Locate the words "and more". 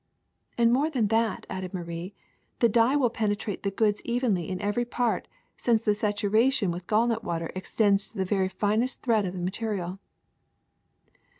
0.65-0.89